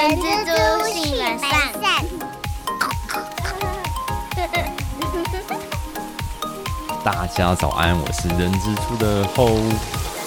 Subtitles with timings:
[0.00, 1.50] 人蜘蛛性本善。
[7.04, 9.50] 大家早安，我是人蜘蛛的后。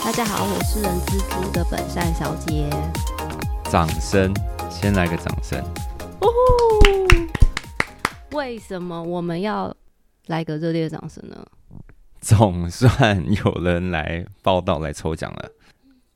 [0.06, 2.70] 大家好，我是人蜘蛛的本善小姐。
[3.63, 4.31] 掌声，
[4.70, 5.60] 先来个掌声。
[8.33, 9.76] 为什么我们要
[10.28, 11.44] 来个热烈掌声呢？
[12.21, 15.51] 总算有人来报道来抽奖了。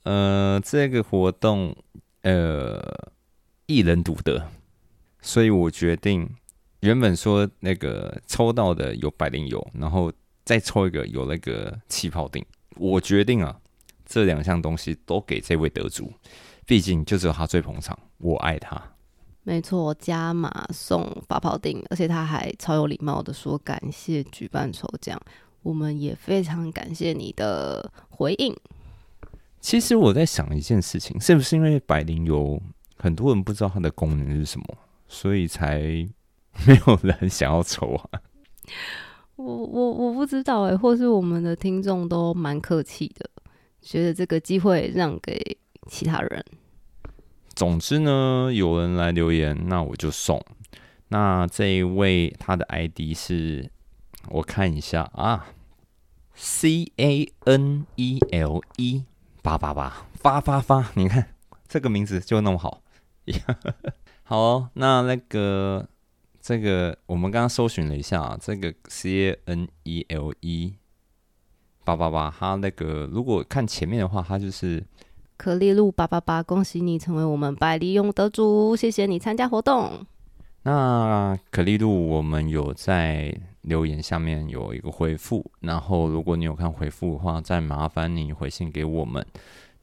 [0.03, 1.75] 呃，这个活动
[2.21, 2.79] 呃
[3.67, 4.49] 一人独得，
[5.21, 6.27] 所以我决定
[6.79, 10.11] 原本说那个抽到的有百灵油，然后
[10.45, 12.43] 再抽一个有那个气泡锭。
[12.77, 13.59] 我决定啊，
[14.05, 16.13] 这两项东西都给这位得主，
[16.65, 18.81] 毕竟就只有他最捧场，我爱他。
[19.43, 25.19] 没错，加码送发泡锭，而且他还超有礼貌的说感谢举办抽奖，
[25.61, 28.55] 我们也非常感谢你的回应。
[29.59, 32.61] 其实我在想一件事情，是不是因为百灵油
[32.97, 34.65] 很多人不知道它的功能是什么，
[35.07, 35.79] 所以才
[36.65, 38.21] 没有人想要抽啊？
[39.37, 43.29] 我我我不知道哎，或是我们的听众都蛮客气的，
[43.81, 46.43] 觉得这个机会让给其他人。
[47.53, 50.43] 总之呢，有人来留言，那我就送。
[51.09, 53.69] 那这一位他的 ID 是，
[54.29, 55.47] 我看一下啊
[56.33, 59.05] ，C A N E L E
[59.41, 61.29] 八八八发发发，你看
[61.67, 62.81] 这个名字就那么好。
[64.23, 65.87] 好哦，那那个
[66.41, 70.75] 这个我们刚刚搜寻了一下，啊，这个 C A N E L E
[71.83, 74.83] 八八八，它那个如果看前面的话，它就是。
[75.37, 80.03] 可丽露八八八，恭喜你成为我们百利用得主，谢谢你参加活动。
[80.63, 89.23] 那可丽露，我们有在留言下面有一个回复，然后如果你有看回复的话，再麻烦你回信给我们，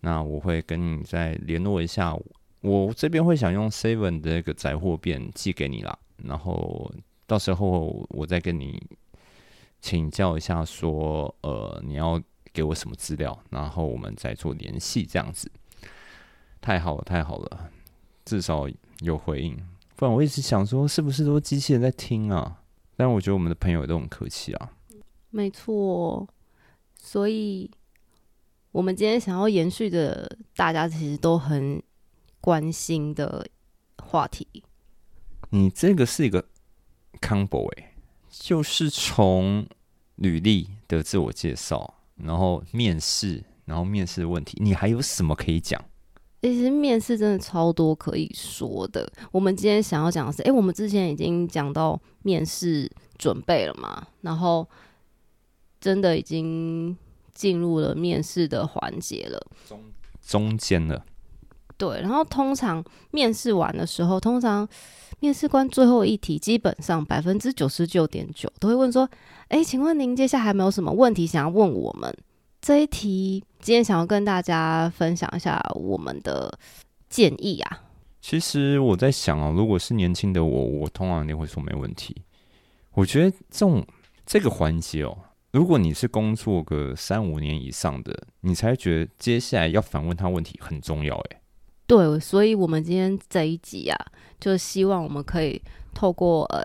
[0.01, 2.19] 那我会跟你再联络一下。
[2.65, 6.93] 我这边会想用 Seven 的那个载货便寄给你啦，然后
[7.27, 8.83] 到时候我再跟你
[9.81, 12.21] 请教一下，说呃你要。
[12.55, 15.51] 给我什么资料，然后我们再做联系，这样子
[16.61, 17.69] 太好了，太好了，
[18.25, 18.69] 至少
[19.01, 19.57] 有回应。
[19.97, 22.63] 不然我一直想说，是不是都机器人在听啊？
[22.95, 24.71] 但我觉得我们的朋友都很客气啊。
[25.31, 26.29] 没错，
[26.95, 27.69] 所以
[28.71, 31.83] 我们今天想要延续的，大家其实都很
[32.45, 33.49] 关心的
[34.03, 34.47] 话题。
[35.49, 36.45] 你这个是一个
[37.23, 37.95] combo 哎，
[38.29, 39.67] 就是从
[40.17, 41.95] 履历的自我介绍。
[42.17, 45.83] 然后面试，然后面试的问题，你还有什么可以讲？
[46.43, 49.11] 其实面试真的超多可以说的。
[49.33, 54.69] 我们今天想要讲的是，哎，我们之前已经讲到面试准备了嘛，然后
[55.81, 56.95] 真的已经
[57.33, 59.81] 进入了面试的环节了，中
[60.21, 61.07] 中间了。
[61.77, 64.69] 对，然后通常面试完的时候，通常
[65.21, 69.09] 面试官最后一题，基本上百分之九十九点九都会问说。
[69.49, 72.13] 哎，请问您接下来还没有什么问题想要问我们？
[72.63, 76.59] 这一题今天想要跟大家分享一下我们的
[77.11, 77.83] 建议啊。
[78.23, 82.17] 其实我在想啊，如果是年轻的我，我通常一定会说没问题。
[82.95, 83.87] 我觉得这种
[84.25, 85.17] 这个环节哦，
[85.53, 91.15] 如果你是工作个三五年以上的，你才觉得接下来要反问他问题很重要。
[91.15, 91.41] 哎，
[91.87, 93.99] 对，所以我们今天这一集啊，
[94.41, 95.61] 就希望我们可以
[95.93, 96.63] 透过呃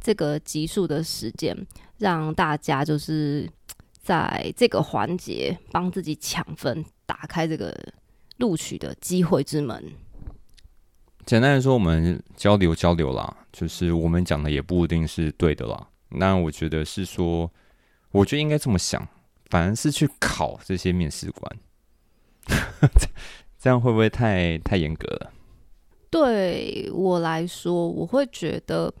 [0.00, 1.56] 这个集数的时间。
[2.00, 3.46] 让大家就是
[4.02, 7.76] 在这个环节帮自己抢分，打开这个
[8.38, 9.92] 录取的机会之门。
[11.26, 15.88] 简单来说，我们交流交流啦，就是我们讲的也不一定是对的啦。
[16.08, 17.52] 那我觉得是说，
[18.12, 19.06] 我觉得应该这么想，
[19.50, 21.58] 反而是去考这些面试官，
[23.60, 25.30] 这样会不会太太严格了？
[26.10, 28.92] 对我来说，我会觉得。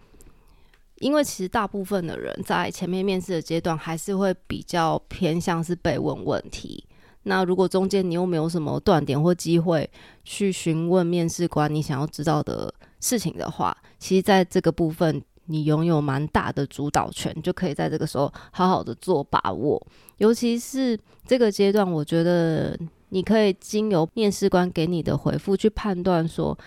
[0.96, 6.84] 因为其实大部分的人在前面面试的阶段，还是会比较偏向是被问问题。
[7.22, 9.88] 那如果中间你又没有什么断点或机会
[10.24, 12.70] 去询问面试官你想要知道的
[13.00, 19.82] 事情的话，其实在这个部分你拥有蛮大的主导权，就可以在这个时候好好的做把握。
[20.18, 22.78] 尤其是这个阶段，我觉得
[23.10, 26.58] 你可以经由面试官给你的回复去判断说。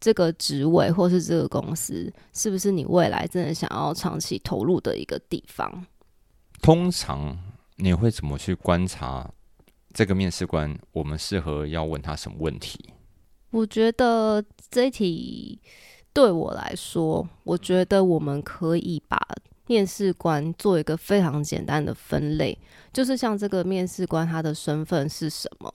[0.00, 5.86] 这个职位或是这个公司，是不是你未来真的想要长期投入的一个地方？
[6.60, 7.34] 通常
[7.76, 9.26] 你会怎么去观察
[9.94, 10.78] 这个面试官？
[10.92, 12.78] 我们适合要问他什么问题？
[13.48, 15.58] 我觉得这一题
[16.12, 19.18] 对我来说，我觉得我们可以把
[19.66, 22.58] 面试官做一个非常简单的分类，
[22.92, 25.72] 就是像这个面试官他的身份是什么？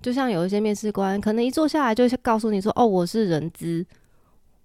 [0.00, 3.84] 就像有一些面试官，可能一坐下来就告诉你说：“哦，我是人资，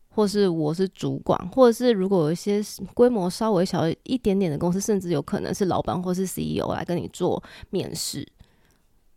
[0.10, 2.62] 或是我是主管，或者是如果有一些
[2.94, 7.42] 规模稍微小一点点的公司，甚至有可能是老板或是 CEO 来跟你做
[7.72, 8.28] 面试。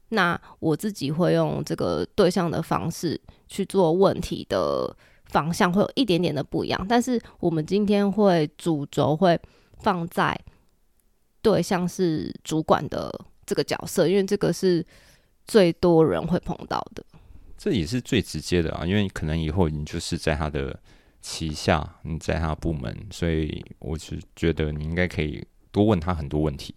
[0.08, 4.96] 那我自己会用这个对象的方式去做问题的
[5.26, 6.86] 方向，会有一点点的不一样。
[6.88, 9.38] 但是我们今天会主轴会
[9.80, 10.38] 放在
[11.42, 13.12] 对象是主管的
[13.44, 14.84] 这个角色，因为这个是
[15.46, 17.04] 最多人会碰到的。
[17.56, 20.78] 这也是最直接的啊，因为可能以后你就是在他的
[21.22, 26.75] 旗下，你在他部门，所以我是觉得你应该可以多问他很多问题，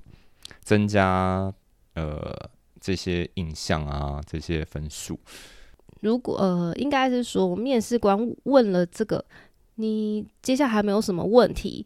[0.62, 1.54] 增加
[1.96, 2.50] 呃
[2.80, 5.20] 这些印象啊，这些分数。
[6.02, 9.24] 如果呃，应该是说面试官问了这个，
[9.76, 11.86] 你接下来还没有什么问题，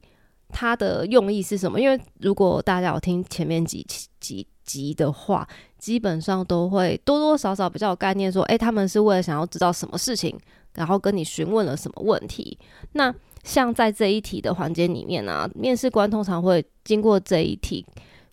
[0.50, 1.82] 他的用意是什么？
[1.82, 3.84] 因为如果大家有听前面几
[4.20, 5.48] 几集的话，
[5.84, 10.34] 基本上都会多多少少比较有概念，说，诶，他们是为了想要知道什么事情，
[10.76, 12.58] 然后跟你询问了什么问题。
[12.94, 13.14] 那
[13.44, 17.86] 像在这一题的环节里面呢，面试官通常会经过这一题，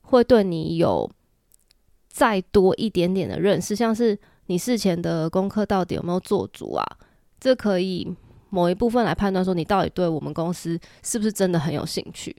[0.02, 1.10] 会对你有
[2.06, 6.86] 再多一点点的认识，像是你事前的功课到底有没有做足啊？
[7.40, 8.08] 这可以
[8.50, 12.36] 某一部分来判断说，你到底对我们公司是不是真的很有兴趣。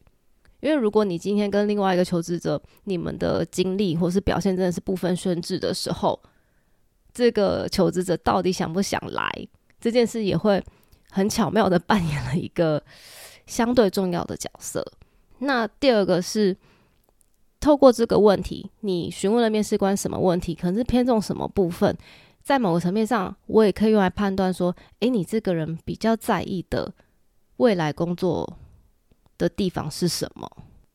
[0.62, 6.20] 因为如果你今天跟另外一个求职者，你们的经历或是表现真的是不分轩轾的时候，
[7.14, 9.30] 这个求职者到底想不想来
[9.80, 10.64] 这件事，也会
[11.10, 12.82] 很巧妙的扮演了一个
[13.46, 14.86] 相对重要的角色。
[15.40, 16.56] 那第二个是
[17.60, 21.98] 透过这个问题，你询问了面试官什么问题，可能是偏重什么部分，
[22.44, 26.94] 在某个层面上，我也可以用来判断说，诶，你这个人比较在意的
[27.58, 28.58] 未来工作。
[29.42, 30.50] 的地方是什么？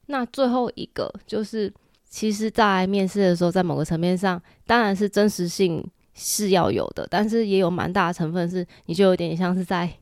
[0.07, 1.73] 那最后一个就是，
[2.09, 5.85] 其实，在面试的时候，在某个层面上，当然是真实性
[6.15, 9.93] 是要有的，但是也有蛮大的成分是，你就有点像是在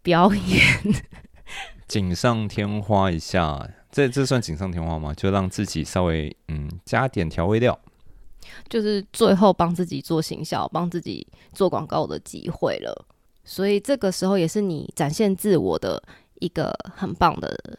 [0.00, 1.04] 表演，
[1.88, 3.68] 锦上添花一下。
[3.90, 5.12] 这这算锦上添花吗？
[5.12, 7.76] 就让自己稍微嗯加点调味料，
[8.70, 13.06] 就是最后帮自己做行销、帮自己做广告的机会了。
[13.44, 16.00] 所以这个时候也是你展现自我的。
[16.40, 17.78] 一个很棒的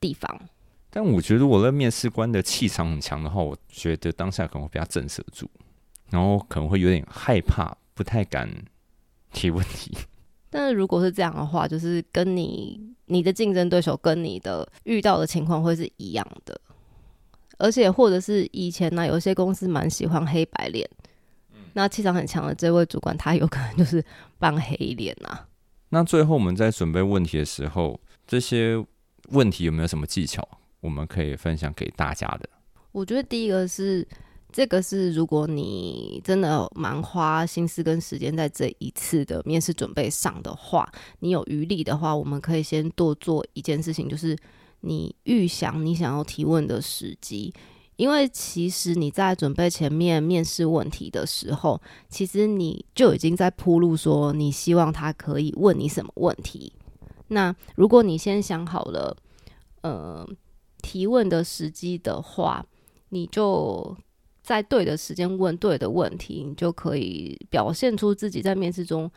[0.00, 0.40] 地方，
[0.90, 5.48] 但我觉得我的面试官的气场很强的话，我觉得当下可能会被他震慑住，
[6.10, 8.48] 然后可能会有点害怕，不太敢
[9.32, 9.96] 提问题。
[10.50, 16.60] 但是如果是这样的话，就是跟你你的竞争对手跟你的遇到的情况会是一样的，
[17.58, 20.88] 而且或者是以前呢，有些公司蛮喜欢黑白脸，
[21.72, 24.04] 那气场很强的这位主管，他有可能就是
[24.38, 25.48] 扮黑脸啊。
[25.94, 28.84] 那最后我们在准备问题的时候，这些
[29.28, 30.44] 问题有没有什么技巧，
[30.80, 32.48] 我们可以分享给大家的？
[32.90, 34.04] 我觉得第一个是，
[34.50, 40.84] 这个是如果你真的蛮花心思跟时间在这一次的面试准备上的话，
[41.20, 44.36] 你有余力的话，我们可以先多做一件事情，就是
[44.80, 47.54] 你预想你想要提问的时机。
[47.96, 56.72] 因为其实你在准备前面面试问题的时候，其实你就已经在铺路，说你希望他可以问你什么问题。
[57.28, 59.16] 那如果你先想好了，
[59.82, 60.28] 呃，
[60.82, 62.66] 提问的时机的话，
[63.10, 63.96] 你就
[64.42, 69.08] 在对的时间问对的问题，你就可以表现出自己在面试中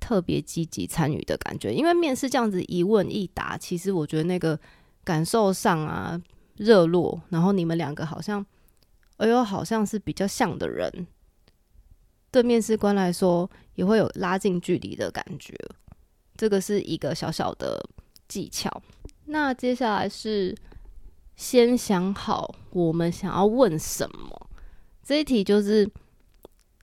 [0.00, 1.70] 特别积极参与的感觉。
[1.70, 4.58] 因为面试这样子一问一答，其实我觉得那个
[5.04, 6.18] 感受上啊。
[6.56, 8.44] 热络，然后你们两个好像，
[9.18, 11.06] 哎呦，好像是比较像的人，
[12.30, 15.54] 对面试官来说也会有拉近距离的感觉。
[16.36, 17.82] 这个是一个小小的
[18.26, 18.70] 技巧。
[19.26, 20.56] 那接下来是
[21.34, 24.48] 先想好我们想要问什么。
[25.02, 25.88] 这一题就是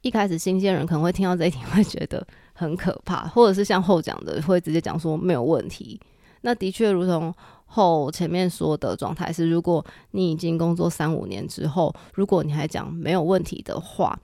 [0.02, 6.00] 一开始新鲜人可能会听到这一题会觉得很可怕，或者是像后讲的会直接讲说没有问题。
[6.42, 7.34] 那的确如同。
[7.74, 14.20] 后前面说的状态是，如果你已经工作三五年之后，如果你还讲没有问题的话，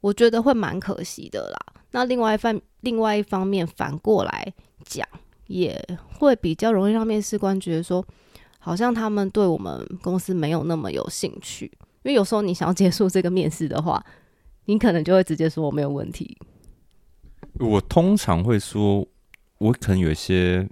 [0.00, 1.58] 我觉得会蛮可惜的啦。
[1.90, 4.52] 那另外一方另外一方面反过来
[4.86, 5.06] 讲，
[5.48, 5.78] 也
[6.18, 8.02] 会比较容易让面试官觉得说，
[8.58, 11.70] 好像他们对我们公司没有那么有兴趣。
[12.04, 14.02] 因为有时候你想要结束这个面试的话，
[14.64, 16.38] 你可能就会直接说我没有问题。
[17.60, 19.06] 我通常会说，
[19.58, 20.66] 我可能有一些。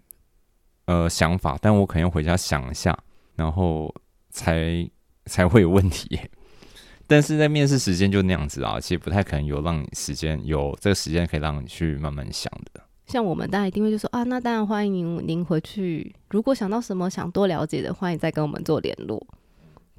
[0.87, 2.97] 呃，想法，但我可能要回家想一下，
[3.35, 3.93] 然后
[4.31, 4.88] 才
[5.26, 6.19] 才会有问题。
[7.09, 12.83] 但是在面试时间就那样子啊，其实不太可能有让你时间有这个时间可以让你去慢慢想的。
[13.07, 16.12] 像我们，大家一定会就说啊，那当然欢迎您您回去。
[16.31, 19.25] 如果想到什么想多了解的，欢迎再跟我们做联络。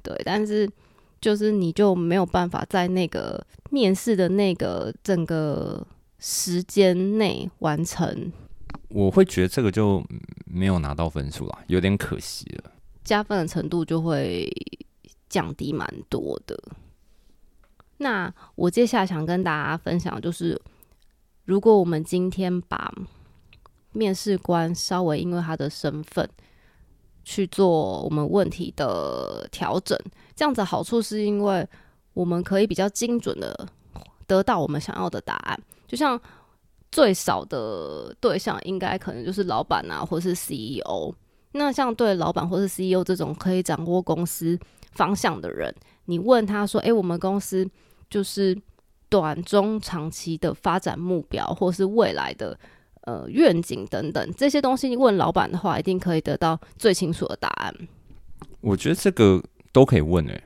[0.02, 0.68] 对，但是
[1.20, 5.86] 就是你就没有办法在那个面试的那个整个
[6.18, 8.30] 时间内完成。
[8.88, 10.02] 我会觉得这个就
[10.46, 12.72] 没有拿到分数啦，有点可惜了。
[13.04, 14.50] 加分的程度就会
[15.28, 16.58] 降低蛮多的。
[17.98, 20.60] 那我接下来想跟大家分享，就是
[21.44, 22.92] 如果我们今天把
[23.92, 26.28] 面试官稍微因为他的身份
[27.24, 29.98] 去做我们问题的调整，
[30.36, 31.66] 这样子好处是因为
[32.14, 33.68] 我们可以比较精准的
[34.26, 35.60] 得到我们想要的答案。
[35.86, 36.20] 就像
[36.90, 41.14] 最少的对象，应该可能就是老板啊，或是 CEO。
[41.52, 44.58] 那像对老板或是 CEO 这种可以掌握公司
[44.92, 47.68] 方向的人，你问他说：“诶，我们公司
[48.10, 48.56] 就是
[49.08, 52.58] 短中长期的发展目标，或是未来的
[53.02, 57.74] 呃愿景等等这些东西，你问老板的话，一定可以得到最清楚的答案。”
[58.60, 59.42] 我觉得这个
[59.72, 60.42] 都可以问诶。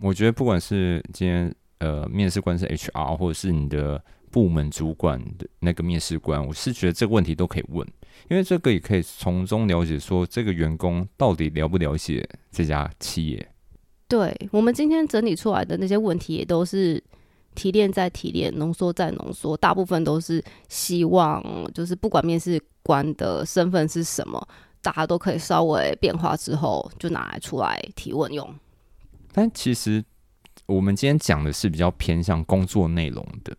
[0.00, 4.02] 我觉得不管是今天呃面试官是 HR，或者是你的
[4.34, 7.86] 部门主管的那个面试官，我是觉得这个问题都可以问。
[8.28, 13.48] 因为这个也可以从中了解，说这个员工到底了不了解这家企业。
[14.08, 17.00] 对我们今天整理出来的那些问题，也都是
[17.54, 21.40] 提炼再提炼，浓缩再浓缩，大部分都是希望，
[21.72, 24.48] 就是不管面试官的身份是什么，
[24.82, 28.52] 大家都可以稍微变化之后，就拿来出来提问用。
[29.32, 30.04] 但其实
[30.66, 33.56] 我们今天讲的是比较偏向工作内容的，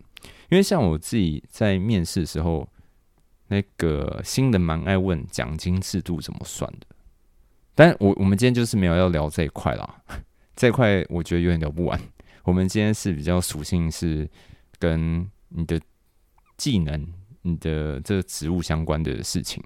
[0.50, 2.68] 因为像我自己在面试的时候。
[3.48, 6.86] 那个新人蛮爱问奖金制度怎么算的，
[7.76, 10.02] 但我我们今天就是没有要聊这一块啦，
[10.56, 11.96] 这一块我觉得有点聊不完。
[12.42, 14.28] 我们今天是比较属性是
[14.80, 15.80] 跟你的
[16.56, 17.06] 技能、
[17.42, 19.62] 你的这个职务相关的事情，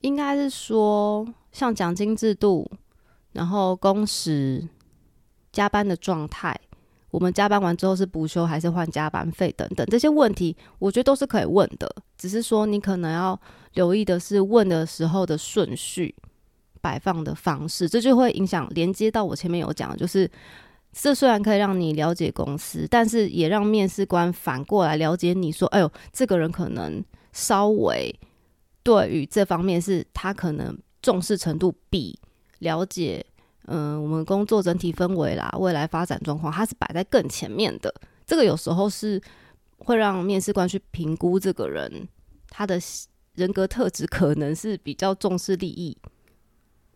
[0.00, 2.68] 应该是说像奖金制度，
[3.30, 4.68] 然后工时、
[5.52, 6.60] 加班的状态。
[7.10, 11.92] 我们加班完之后是补休还是换加班费等等这些问题，我觉得都是可以问的。
[12.16, 13.40] 只是说你可能要
[13.74, 16.14] 留意的是问的时候的顺序、
[16.80, 20.30] 摆放的方式，这就会影响连接到我前面有讲，就是
[20.92, 27.02] 这虽然可以让你了解公司，但是也让面试官反过来了解你说，哎呦，这个人可能
[27.32, 28.14] 稍微
[28.82, 32.18] 对于这方面是他可能重视程度比
[32.60, 33.24] 了解。
[33.66, 37.94] 嗯，我们工作整体氛围啦，未来发展状况，它是摆在更前面的。
[38.26, 39.20] 这个有时候是
[39.78, 42.08] 会让面试官去评估这个人
[42.48, 42.80] 他的
[43.34, 45.96] 人格特质，可能是比较重视利益，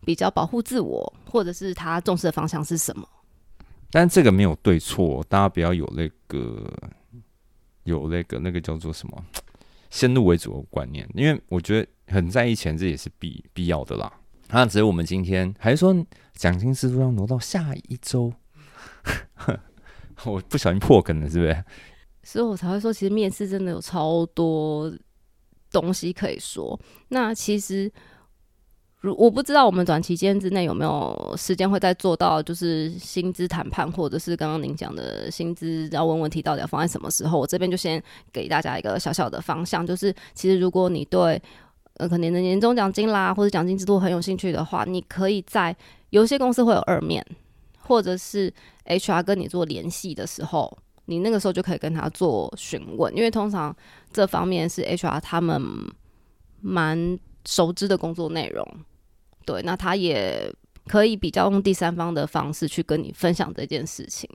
[0.05, 3.07] 比较保护自我，或者是他重视的方向是什么。
[3.91, 6.69] 但这个没有对错，大家不要有那个
[7.83, 9.23] 有那个那个叫做什么
[9.89, 14.11] 先入为主的观念，因为我觉得很在意钱，这也是必必要的啦。
[14.49, 15.95] 那只是我们今天还是说
[16.35, 18.31] 奖金制度要挪到下一周，
[20.25, 21.63] 我不小心破梗了，是不是？
[22.23, 24.91] 所以我才会说，其实面试真的有超多
[25.71, 26.77] 东西可以说。
[27.09, 27.89] 那其实，
[28.99, 37.39] 如我不知道我们短期间之内有没有时间会再做到，就是薪资谈判，或者是刚刚您讲的薪资要问问题到底要放在什么时候？
[37.39, 38.01] 我这边就先
[38.33, 41.41] 给大家一个小小的方向，就是其实如果你对。
[41.97, 45.73] 呃，可能的年终奖金啦，或者奖金制度很有兴趣的话，你可以在
[46.15, 47.21] 有些公司会有二面，
[47.79, 48.51] 或者是
[48.85, 53.75] HR 跟你做联系的时候，你那个时候就可以跟他做询问，因为通常
[54.13, 55.61] 这方面是 HR 他们
[56.61, 58.65] 蛮熟知的工作内容。
[59.45, 60.49] 对，那他也
[60.87, 64.29] 可以比较用第三方的方式去跟你分享这件事情。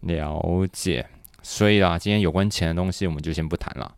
[0.00, 1.06] 了解，
[1.42, 3.96] 所以啊，今天有关钱的东西我们就先不谈了。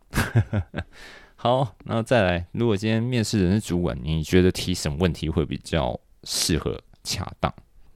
[1.35, 2.47] 好，那再来。
[2.51, 7.53] 如果今天面试人是主管，你觉得提什么问题会比较适合、恰当？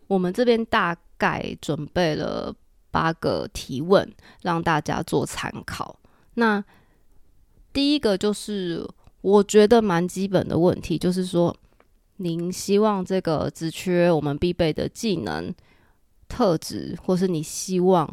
[0.07, 2.55] 我们这边大概准备了
[2.89, 4.09] 八个提问，
[4.41, 5.99] 让大家做参考。
[6.35, 6.63] 那
[7.73, 8.87] 第一个就是
[9.19, 11.53] 我觉得蛮基本的问题，就是说，
[12.15, 15.53] 您希望这个职缺我们必备的技能、
[16.29, 18.09] 特质，或是你希望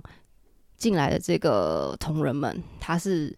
[0.76, 3.36] 进来的这个同仁们，他是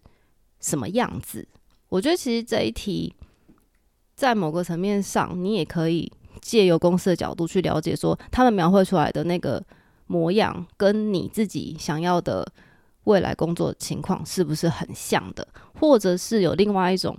[0.59, 1.47] 什么样子？
[1.89, 3.15] 我觉得其实这一题，
[4.15, 6.11] 在某个层面上，你也可以
[6.41, 9.63] 借由公司的角度去了解，说他们描绘出来的那个
[10.07, 12.45] 模样，跟你自己想要的
[13.05, 15.47] 未来工作情况是不是很像的，
[15.79, 17.17] 或者是有另外一种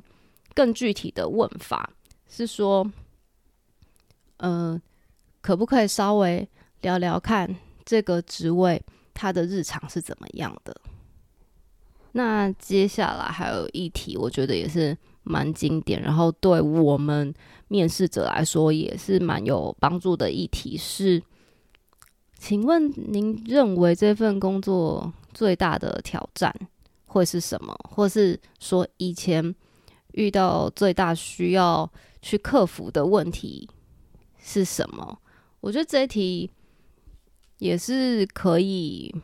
[0.55, 1.91] 更具体的问法，
[2.29, 2.85] 是说，
[4.38, 4.81] 嗯，
[5.41, 6.47] 可不可以稍微
[6.83, 8.83] 聊聊看这个职位
[9.14, 10.76] 他的日常是怎么样的？
[12.12, 17.33] 那接下来还有一题，我觉得也是蛮经典，然后对我们
[17.69, 21.23] 面试者来说也是蛮有帮助的议题是：
[22.38, 26.55] 请问您认为这份工作最大的挑战
[27.07, 27.73] 会是什么？
[27.88, 29.55] 或是说以前
[30.12, 33.69] 遇到最大需要去克服的问题
[34.38, 35.19] 是什么？
[35.61, 36.50] 我觉得这一题
[37.59, 39.14] 也是可以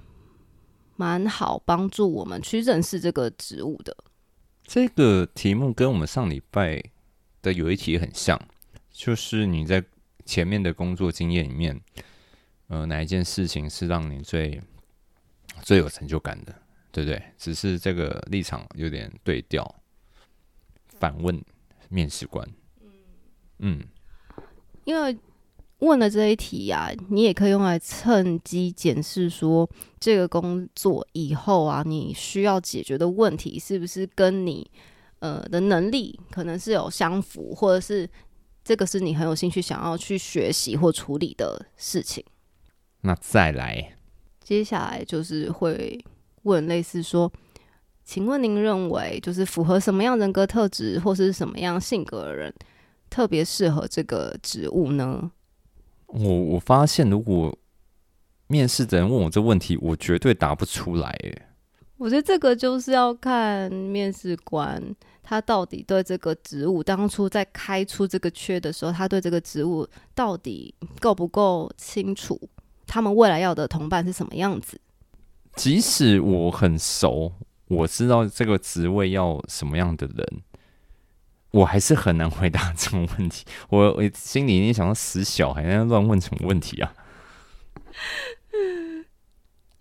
[0.95, 3.97] 蛮好帮助我们去认识这个职务的。
[4.68, 6.82] 这个题目跟我们上礼拜
[7.40, 8.38] 的有一题很像，
[8.90, 9.82] 就是你在
[10.26, 11.80] 前面的工作经验里面，
[12.66, 14.60] 呃，哪一件事情是让你最
[15.62, 16.54] 最有成就感的，
[16.92, 17.22] 对不对？
[17.38, 19.75] 只是这个立场有点对调，
[21.00, 21.42] 反问
[21.88, 22.46] 面试官，
[23.60, 23.82] 嗯，
[24.84, 25.18] 因为
[25.80, 29.68] 问了这一题呀、你也可以用来趁机检视说，
[30.00, 34.68] 这个工作以后啊，你需要解决的问题是不是跟你
[35.20, 38.08] 呃的能力可能是有相符，或者是
[38.64, 42.25] 这个是你很有兴趣想要去学习或处理的事情。
[43.02, 43.97] 那再来，
[44.42, 46.04] 接下来就是会
[46.42, 47.32] 问类似说，
[48.04, 52.52] 请问您认为就是符合什么样人格特质或是什么样性格的人
[53.08, 55.30] 特别适合这个职务呢？
[56.09, 57.57] 我我发现如果
[58.47, 61.43] 面试的人问我这问题，我绝对答不出来，诶，
[61.97, 64.83] 我觉得这个就是要看面试官
[65.23, 72.41] 他到底对这个职务当初在开出这个缺的时候，他对这个职务到底够不够清楚，
[72.87, 74.81] 他们未来要的同伴是什么样子。
[75.57, 77.31] 即使我很熟，
[77.67, 80.43] 我知道这个职位要什么样的人，
[81.50, 83.45] 我还是很难回答这种问题。
[83.71, 86.93] 我我心里已经想到死小孩，在乱问什么问题啊？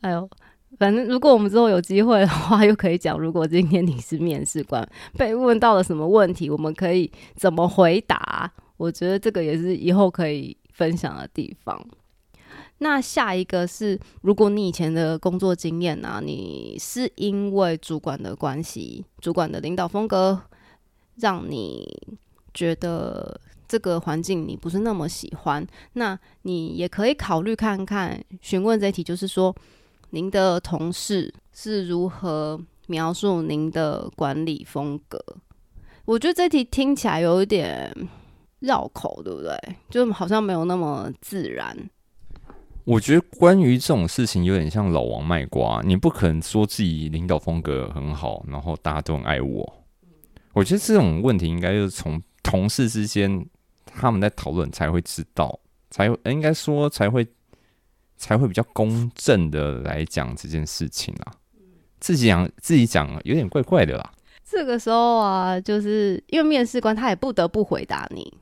[0.02, 0.30] 哎呦，
[0.78, 8.52] 反正如果我们之后有机会的话，又可以讲，如果今天你是面试官，被问到了什么问题，我们可以怎么回答？
[8.78, 11.84] 我觉得这个也是以后可以分享的地方。
[12.78, 20.40] 那下一个是，如果你以前的工作经验啊，你是因为主管的关系，主管的领导风格，
[21.20, 21.86] 让你
[22.54, 29.56] 觉得这个环境你不是那么喜欢，那你也可以考虑看看，询问这一题，就是说，
[30.12, 35.24] 您的同事是如何描述您的管理风格？
[36.06, 37.94] 我觉得这题听起来有一点
[38.60, 39.58] 绕口，对不对？
[39.90, 41.78] 就好像没有那么自然。
[42.86, 49.77] 我觉得关于这种事情有点像老王卖瓜，你不可能说自己领导风格很好，然后大家都很爱我。
[50.58, 53.46] 我觉得这种问题应该就是从同事之间
[53.86, 55.60] 他们在讨论才会知道，
[55.92, 57.28] 才应该说才会
[58.18, 61.32] 才会比较公正的来讲这件事情啊。
[62.00, 64.12] 自己讲自己讲有点怪怪的啦。
[64.44, 68.34] 这个时候啊，就是因为面试官他也不得不回答你，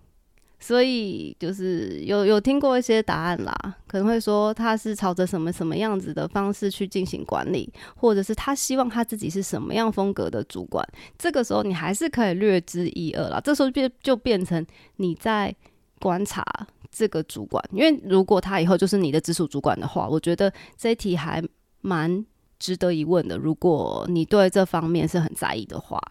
[0.66, 3.54] 所以就是有有听过一些答案啦，
[3.86, 10.84] 可能会说他是朝着什么什么样子的方式去进行管理，或者是他希望他自己是什么样风格的主管。
[11.20, 13.40] 这个时候你还是可以略知一二啦。
[13.40, 15.56] 这时候变就变成你在
[16.00, 16.44] 观察
[16.92, 21.44] 这个主管，因为如果他以后就是你的直属主管的话，我觉得这一题还
[21.82, 22.26] 蛮
[22.58, 23.38] 值得一问的。
[23.38, 26.02] 如果你对这方面是很在意的话。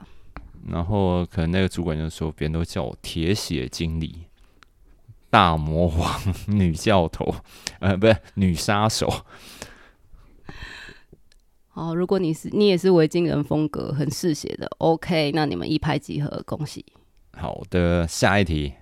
[0.68, 4.20] 然后可能那个主管就说，别人都叫我铁血经理、
[5.34, 7.34] 大魔王、女教头，
[7.80, 9.12] 呃，不是女杀手。
[11.66, 16.86] 好，如果你是你也是维京人风格，很嗜血的，OK，那你们一拍即合，恭喜。
[17.36, 18.74] 好的，下一题。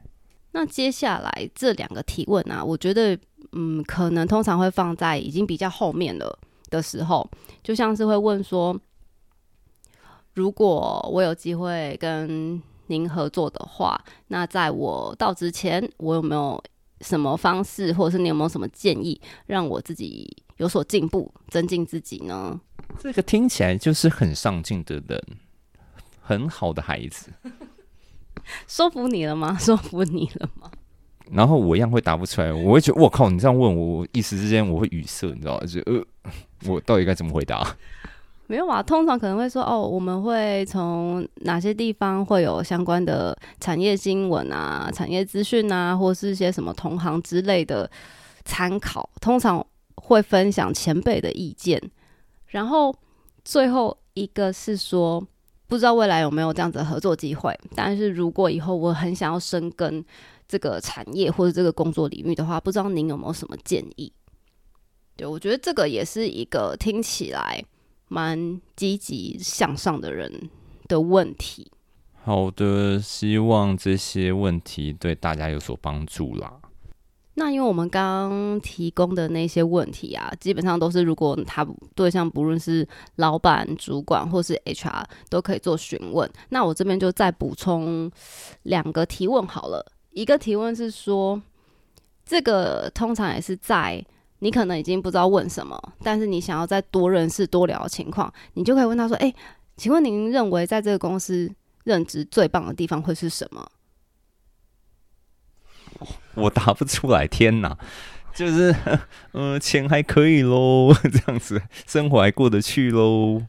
[0.50, 3.18] 那接下来这两个提问啊，我觉得，
[3.52, 6.38] 嗯，可能通常会放在已经比较后面了
[6.68, 7.26] 的时候，
[7.62, 8.78] 就像是会问说，
[10.34, 12.62] 如果我有机会跟
[12.92, 16.62] 您合作的话，那在我到之前，我有没有
[17.00, 22.60] 什么方式，或者是你有没有什么建议，让我自己有所进步，增进自己呢？
[22.98, 25.24] 这个听起来就是很上进的人，
[26.20, 27.32] 很好的孩子。
[28.68, 29.56] 说服你了吗？
[29.58, 30.70] 说服你了吗？
[31.30, 35.64] 然后我一样会答不出来，我会觉得我靠，你这样问我，我一时之间我会语塞，你知道吗？
[35.66, 36.04] 就呃，
[36.66, 37.74] 我到底该怎么回答？
[38.52, 47.90] 没有啊，通常可能会说哦，我们会从哪些地方会有相关的产业新闻啊、产业资讯啊，或是一些什么同行之类的
[48.44, 49.08] 参考。
[49.22, 51.80] 通常会分享前辈的意见，
[52.48, 52.94] 然后
[53.42, 55.26] 最后一个是说，
[55.66, 57.58] 不知道未来有没有这样子的合作机会。
[57.74, 60.04] 但是如果以后我很想要深耕
[60.46, 64.12] 这个产业或者这个工作领域的话，不知道您有没有什么建议？
[65.16, 67.64] 对我觉得这个也是一个听起来。
[68.12, 70.50] 蛮积极向上的人
[70.86, 71.72] 的问题。
[72.22, 76.52] 好的，希望这些问题对大家有所帮助啦。
[77.34, 86.30] 那因为我们刚刚提供的那些问题啊，基本上都是如果他对象不论是老板、主管或是 HR 都可以做询问。
[86.50, 88.10] 那我这边就再补充
[88.64, 89.90] 两个提问好了。
[90.10, 91.40] 一个提问是说，
[92.26, 94.04] 这个通常也是在
[94.42, 99.32] 你可能已经不知道问什么，但是你想要再多认识、多聊的情况，你就可以问他说：“哎，
[99.76, 101.48] 请问您认为在这个公司
[101.84, 103.70] 任职最棒的地方会是什么？”
[106.34, 107.78] 我答不出来，天哪！
[108.34, 108.74] 就是，
[109.32, 113.40] 嗯， 钱还可以喽， 这样子，生活还过得去喽。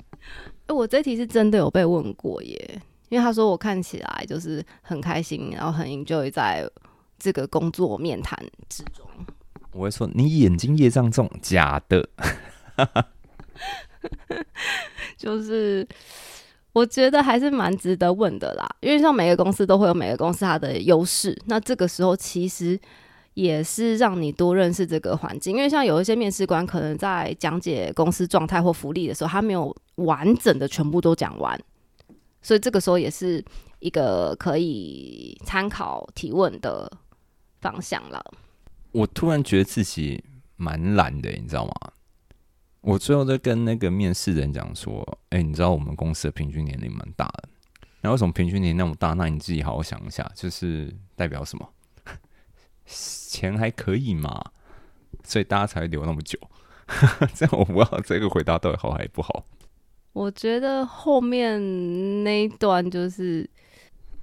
[0.68, 6.70] 哎，我这题是真的有被问过耶，因为他说我看起来就是很开心，然后很 enjoy 在
[7.18, 8.38] 这个工作面谈
[8.70, 9.04] 之中。
[9.74, 12.08] 我会说你眼睛业障重，假的。
[15.18, 15.86] 就是。
[16.74, 22.80] 我觉得还是蛮值得问的啦，因为像每个公司都会有每个公司它的优势，那这个时候其实
[23.36, 25.56] 也是让你多认识这个环境。
[25.56, 31.56] 因为像有一些面试官可能在讲解公司状态或福利的时候，他没有完整的全部都讲完，
[32.42, 33.46] 所以这个时候也是
[33.78, 36.92] 一个可以参考提问的
[37.62, 38.20] 方向了。
[38.94, 40.24] 我突然觉得自己
[40.56, 41.74] 蛮懒的，你知道吗？
[42.82, 47.50] 我最后在跟那个面试人讲说：“哎，你知道我们公司的平均年龄蛮大的，
[48.02, 49.14] 那为什么平均年龄那么大？
[49.14, 51.70] 那你自己好好想一下，就是代表什么？
[52.86, 54.52] 钱还可以嘛，
[55.24, 56.38] 所以大家才会留那么久。
[57.34, 59.46] 这样我不知道这个回答到底好还是不好。
[60.12, 63.50] 我觉得后面那一段就是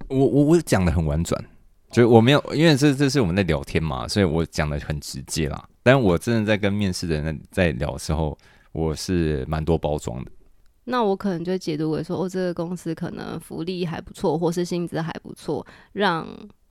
[0.08, 1.42] 我我我讲的很婉转，
[1.90, 5.68] 就我没有，因为这这是我们在聊天嘛，所以我讲的很直接啦。
[5.82, 8.36] 但我真的在跟面试的人在聊的时候。”
[8.72, 10.30] 我是蛮多包装的，
[10.84, 16.24] 那我可能就解读为说，哦，这个公司可能福利还不错，或是薪资还不错，让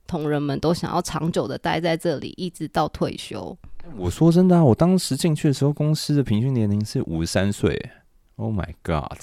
[0.06, 3.54] 同仁们都想要长久的待在这里，一直到退休。
[3.98, 7.78] 我说真的啊，我当时进去的时候，公司的平均年龄是五十三岁。
[8.36, 9.20] Oh my god，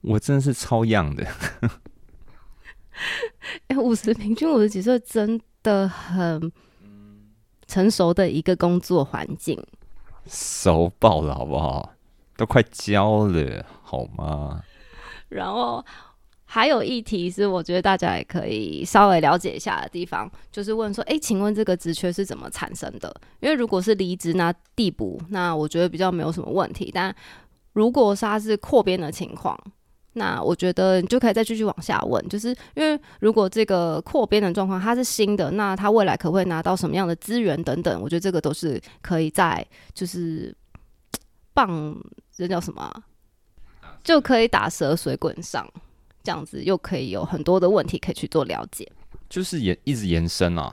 [0.00, 1.26] 我真的是超样的。
[3.68, 6.50] 哎，五十平均五十几岁，真的很
[7.66, 9.62] 成熟的一个工作环境，
[10.26, 11.92] 熟爆了，好不好？
[12.36, 14.62] 都快焦了，好吗？
[15.28, 15.84] 然后
[16.44, 23.14] 还有一题是，我觉得大家也可以稍微了解一下的地方，就是问说：哎，请问这个职缺是怎么产生的？
[23.40, 26.90] 因为如果是离职那递补，那我觉得比较没有什么问题。
[26.94, 27.14] 但
[27.72, 29.58] 如果是它是扩编的情况，
[30.18, 38.02] 那我觉得你就可以再继续往下问，就是因为如果这个扩编的状况它是新的，那它未来可不可以拿到什么样的资源等等？
[38.02, 40.54] 我觉得这个都是可以在就是
[41.54, 41.96] 棒。
[42.30, 43.02] 这叫什么？
[44.04, 45.68] 就可以打蛇水滚上，
[46.22, 48.88] 这样子又可以有很多的问题可以去做了解。
[49.28, 50.72] 就是延一直延伸啊，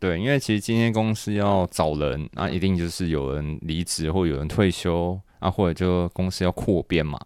[0.00, 7.20] 对，因为其实今天公司要找人，那一定就是有人离职或有人退休啊，或者就公司要扩编嘛。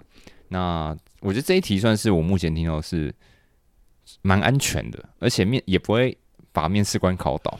[0.48, 3.14] 那我觉得这一题算是我目前听到是
[4.22, 6.16] 蛮安全的，而且面也不会
[6.52, 7.58] 把面试官考倒。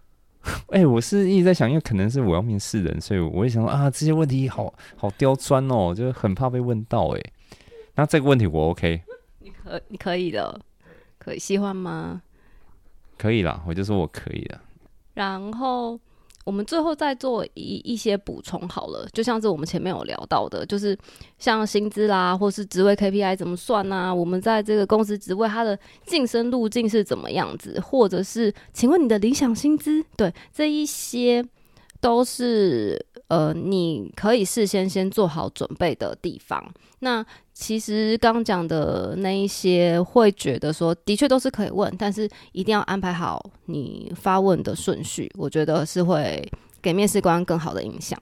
[0.68, 7.08] 哎，我是一直在想，因为可能是我要面试人，所以我会想说啊，这些问题好好刁钻哦，就是很怕被问到。
[7.08, 7.20] 哎，
[7.94, 9.02] 那这个问题我 OK，
[9.40, 10.60] 你可你可以的，
[11.18, 12.22] 可以喜欢吗？
[13.16, 14.60] 可以啦，我就说我可以的。
[15.14, 15.98] 然后。
[16.44, 20.98] 我们最后再做一一些补充好了，就像是我们前面有聊到的，就是
[21.38, 24.12] 像薪资啦，或是职位 KPI 怎么算啊？
[24.12, 27.78] 我们在这个公司职位它的晋升路径是怎么样子？
[27.80, 30.02] 或者是请问你的理想薪资？
[30.16, 31.44] 对，这一些
[32.00, 32.98] 都是
[33.30, 36.60] 呃，你可以事先先做好准备的地方。
[36.98, 46.44] 那其实刚讲的那一些，会觉得说，的确都是可以问，但是一定要安排好你发问的顺序，我觉得是会
[46.82, 48.20] 给面试官更好的印象。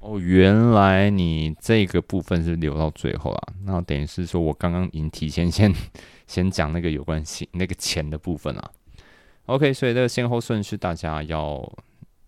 [0.00, 3.52] 哦，原来你这个部分是留到最后啊？
[3.64, 5.72] 那等于是说我刚刚已经提前先
[6.26, 8.70] 先讲那个有关系那个钱的部分啊。
[9.46, 11.72] OK，所以这个先后顺序大家要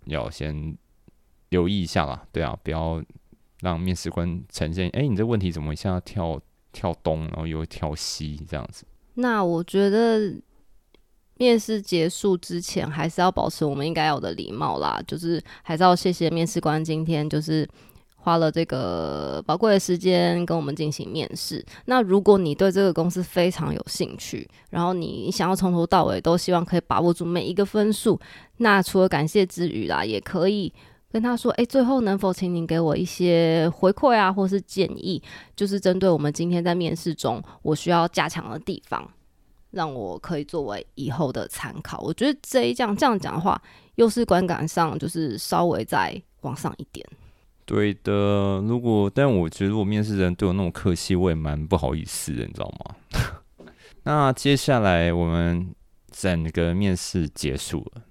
[0.04, 0.76] 要先
[1.48, 2.26] 留意一下啦。
[2.32, 3.02] 对啊，不要。
[3.62, 6.38] 让面试官呈现，哎，你这问题怎么一下跳
[6.72, 8.84] 跳东，然后又跳西这样子？
[9.14, 10.34] 那我觉得
[11.38, 17.66] 面试结束之前，还是要保持我们应该有的礼貌啦，就是还是要谢谢面试官今天就是
[18.16, 21.64] 花了这个宝贵的时间跟我们进行面试。
[21.86, 28.20] 那如果你对这个公司非常有兴趣，然后你想要从头到尾都希望可以把握住每一个分数，
[28.58, 30.70] 那除了感谢之余啦，也可以。
[31.16, 35.22] 跟他说：“哎，最后能否请您给我一些回馈啊，或是建议，
[35.56, 39.10] 就是针对我们今天在面试中我需要加强的地方。
[39.70, 42.00] 让我可以作为以后的参考。
[42.00, 43.60] 我觉得这一这样这样讲的话，
[43.94, 47.06] 又是观感上就是稍微再往上一点。
[47.64, 52.94] 对的，如果但我觉得如果面试人对我那种客气，我也蛮不好意思的，你知道吗？
[54.04, 55.74] 那接下来我们
[56.10, 58.02] 整个面试结束了，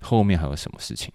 [0.00, 1.12] 后面还有什么事情？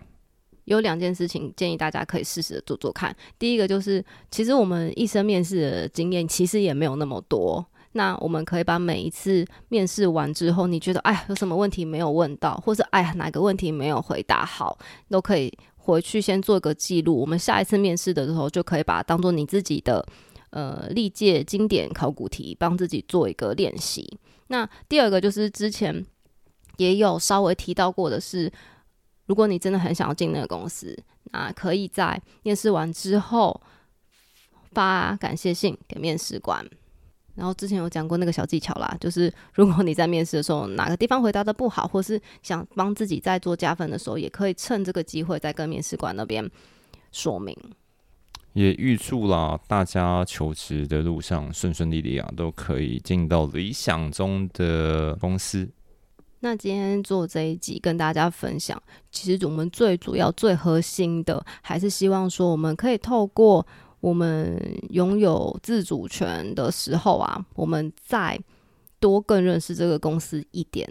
[0.68, 3.16] 有两件事情建议大家可以试试做做看。
[3.40, 7.66] 第一个就是，其实我们一生面试的经验其实也没有那么多。
[7.94, 14.78] 那我们可以把每一次面试完之后，你觉得哎有什么问题没有问到，或者哎哪个问题没有回答好，
[15.10, 17.18] 都可以回去先做一个记录。
[17.18, 20.06] 我们下一次面试的时候，就可以把它当做你自己的
[20.50, 24.20] 呃历届经典考古题，帮自己做一个练习。
[24.48, 26.06] 那第二个就是之前
[26.76, 28.52] 也有稍微提到过的是，
[29.28, 30.98] 如果你真的很想要进那个公司，
[31.32, 33.62] 那可以在面试完之后
[34.72, 36.66] 发感谢信给面试官。
[37.36, 46.50] 然后之前有讲过那个小技巧啦，就是如果你在面试的时候哪个地方回答的不好，或是想帮自己在做加分的时候，也可以趁这个机会再跟面试官那边
[47.12, 47.56] 说明。
[48.54, 55.70] 也预祝啦，大家求职的路上顺顺利利啊，都可以进到理想中的公司。
[56.39, 63.65] 那今天做这一集跟大家分享，其实我们最主要、最核心的，还是希望说我们可以透过。
[64.00, 68.39] 我们拥有自主权的时候啊，我们再
[69.00, 70.88] 多更认识这个公司一点，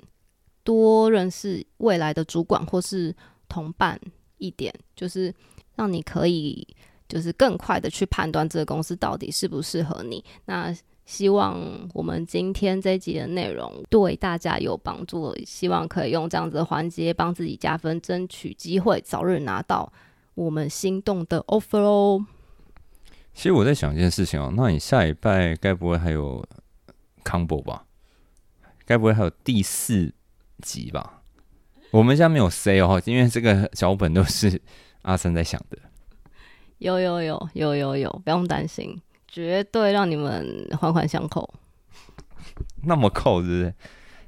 [0.64, 3.14] 多认识未来的主管或是
[3.48, 3.98] 同伴
[4.38, 5.32] 一点，就是
[5.76, 6.66] 让你可以
[7.08, 10.22] 就是更快的去判断这个公司到底适不适合你。
[10.44, 10.76] 那
[11.06, 19.90] 希望我们今天这集的内容对大家有帮助，希望可以用这样子的环节帮自己加分，争取机会，早日拿到
[20.34, 22.26] 我们心动的 offer 哦。
[23.32, 26.44] 其实我在想一件事情哦，那你下礼拜该不会还有
[27.22, 27.84] combo 吧？
[28.84, 30.12] 该不会还有第四
[30.62, 31.22] 集吧？
[31.92, 34.60] 我们家没有 say 哦，因为这个脚本都是
[35.02, 35.78] 阿森在想的。
[36.78, 39.00] 有有有有有有，不用担心，
[39.36, 41.46] 绝对让你们环环相扣。
[42.84, 43.74] 那么扣是不是？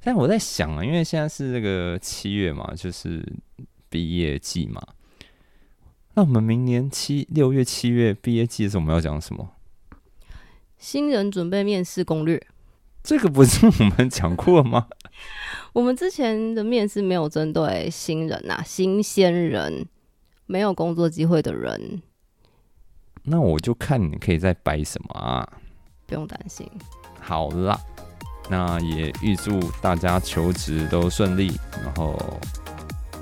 [0.02, 3.26] 但我在想啊，因为现在是这个七月嘛，就是
[3.88, 4.86] 毕业季嘛。
[6.12, 9.48] 那我们明年七六月七月毕业季的时候，我们要讲什么？
[10.76, 12.46] 新人准备面试攻略。
[13.02, 14.88] 这个不是我们讲过吗？
[15.72, 19.86] 我们之前的面试没有针对新人呐，新鲜人
[20.44, 22.02] 没有工作机会的人。
[23.30, 25.48] 那我就看你可以再掰什么啊？
[26.06, 26.70] 不用担心。
[27.20, 27.78] 好啦，
[28.48, 31.58] 那也预祝大家求职都顺利。
[31.84, 32.18] 然后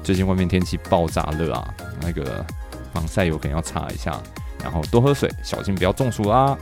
[0.02, 2.44] 最近外面天气爆炸热啊，那个。
[2.92, 4.18] 防晒油可能要擦一下，
[4.62, 6.56] 然后多喝水，小心不要中暑啦。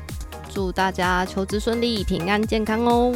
[0.49, 3.15] 祝大家求职顺利、平安健康哦。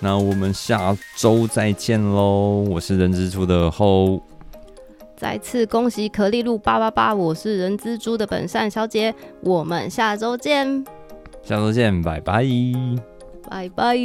[0.00, 2.64] 那我们下周再见喽！
[2.68, 4.20] 我是人之初的后。
[5.18, 9.12] 再次恭喜可丽露八八八，我是人蜘蛛的本善小姐。
[9.40, 10.84] 我们下周见。
[11.42, 12.46] 下周见，拜拜。
[13.50, 13.96] 拜拜。